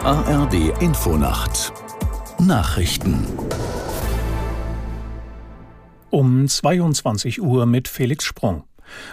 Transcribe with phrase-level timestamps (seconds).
[0.00, 1.72] ARD Infonacht
[2.38, 3.26] Nachrichten
[6.10, 8.64] um 22 Uhr mit Felix Sprung.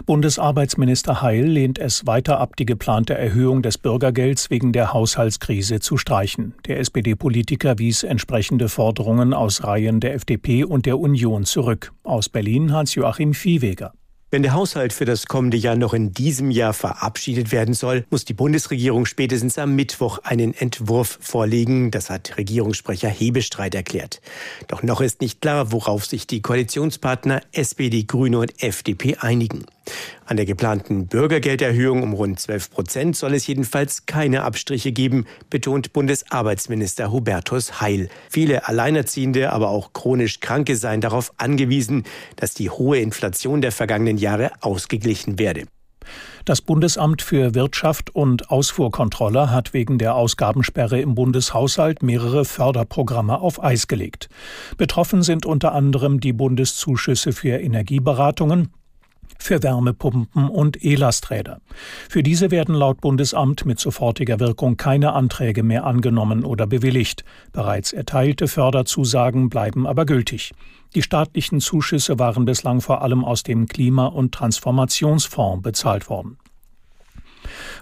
[0.05, 5.97] Bundesarbeitsminister Heil lehnt es weiter ab, die geplante Erhöhung des Bürgergelds wegen der Haushaltskrise zu
[5.97, 6.55] streichen.
[6.67, 11.91] Der SPD-Politiker wies entsprechende Forderungen aus Reihen der FDP und der Union zurück.
[12.03, 13.93] Aus Berlin Hans-Joachim Viehweger.
[14.33, 18.23] Wenn der Haushalt für das kommende Jahr noch in diesem Jahr verabschiedet werden soll, muss
[18.23, 21.91] die Bundesregierung spätestens am Mittwoch einen Entwurf vorlegen.
[21.91, 24.21] Das hat Regierungssprecher Hebestreit erklärt.
[24.69, 29.65] Doch noch ist nicht klar, worauf sich die Koalitionspartner SPD, Grüne und FDP einigen.
[30.31, 35.91] An der geplanten Bürgergelderhöhung um rund 12 Prozent soll es jedenfalls keine Abstriche geben, betont
[35.91, 38.07] Bundesarbeitsminister Hubertus Heil.
[38.29, 42.05] Viele Alleinerziehende, aber auch chronisch Kranke seien darauf angewiesen,
[42.37, 45.65] dass die hohe Inflation der vergangenen Jahre ausgeglichen werde.
[46.45, 53.61] Das Bundesamt für Wirtschaft und Ausfuhrkontrolle hat wegen der Ausgabensperre im Bundeshaushalt mehrere Förderprogramme auf
[53.61, 54.29] Eis gelegt.
[54.77, 58.69] Betroffen sind unter anderem die Bundeszuschüsse für Energieberatungen,
[59.41, 61.61] für Wärmepumpen und E-Lasträder.
[62.09, 67.25] Für diese werden laut Bundesamt mit sofortiger Wirkung keine Anträge mehr angenommen oder bewilligt.
[67.51, 70.53] Bereits erteilte Förderzusagen bleiben aber gültig.
[70.93, 76.37] Die staatlichen Zuschüsse waren bislang vor allem aus dem Klima- und Transformationsfonds bezahlt worden.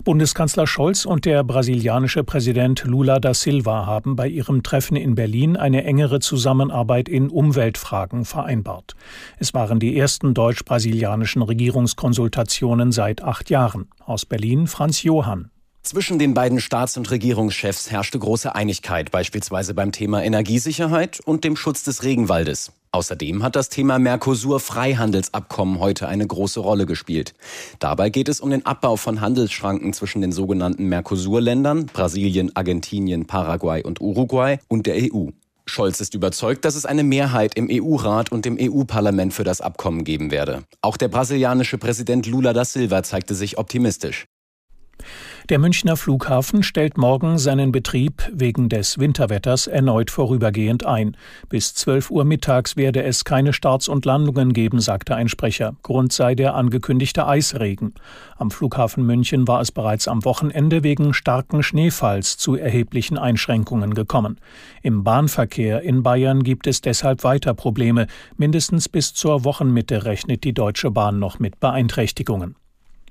[0.04, 5.58] Bundeskanzler Scholz und der brasilianische Präsident Lula da Silva haben bei ihrem Treffen in Berlin
[5.58, 8.96] eine engere Zusammenarbeit in Umweltfragen vereinbart.
[9.38, 13.88] Es waren die ersten deutsch-brasilianischen Regierungskonsultationen seit acht Jahren.
[14.06, 15.52] Aus Berlin Franz Johann.
[15.82, 21.56] Zwischen den beiden Staats- und Regierungschefs herrschte große Einigkeit, beispielsweise beim Thema Energiesicherheit und dem
[21.56, 22.72] Schutz des Regenwaldes.
[22.92, 27.36] Außerdem hat das Thema Mercosur-Freihandelsabkommen heute eine große Rolle gespielt.
[27.78, 33.84] Dabei geht es um den Abbau von Handelsschranken zwischen den sogenannten Mercosur-Ländern Brasilien, Argentinien, Paraguay
[33.84, 35.28] und Uruguay und der EU.
[35.68, 40.04] Scholz ist überzeugt, dass es eine Mehrheit im EU-Rat und im EU-Parlament für das Abkommen
[40.04, 40.64] geben werde.
[40.82, 44.26] Auch der brasilianische Präsident Lula da Silva zeigte sich optimistisch.
[45.50, 51.18] Der Münchner Flughafen stellt morgen seinen Betrieb wegen des Winterwetters erneut vorübergehend ein.
[51.50, 55.76] Bis 12 Uhr mittags werde es keine Starts und Landungen geben, sagte ein Sprecher.
[55.82, 57.96] Grund sei der angekündigte Eisregen.
[58.38, 64.40] Am Flughafen München war es bereits am Wochenende wegen starken Schneefalls zu erheblichen Einschränkungen gekommen.
[64.84, 68.06] Im Bahnverkehr in Bayern gibt es deshalb weiter Probleme.
[68.38, 72.56] Mindestens bis zur Wochenmitte rechnet die Deutsche Bahn noch mit Beeinträchtigungen.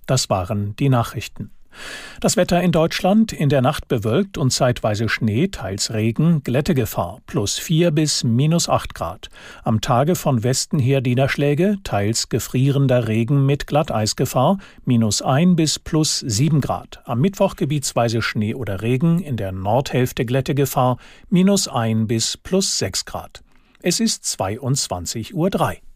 [0.07, 1.51] Das waren die Nachrichten.
[2.21, 7.59] Das Wetter in Deutschland in der Nacht bewölkt und zeitweise Schnee, teils Regen, Glättegefahr plus
[7.59, 9.29] 4 bis minus 8 Grad.
[9.65, 16.21] Am Tage von Westen her Niederschläge, teils gefrierender Regen mit Glatteisgefahr, minus 1 bis plus
[16.21, 17.01] 7 Grad.
[17.05, 20.99] Am Mittwoch gebietsweise Schnee oder Regen, in der Nordhälfte Glättegefahr,
[21.31, 23.43] minus 1 bis plus 6 Grad.
[23.81, 25.88] Es ist 22.03 Uhr.